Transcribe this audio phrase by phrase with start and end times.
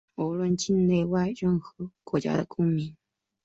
[0.15, 2.97] 无论境内外、任何国家公民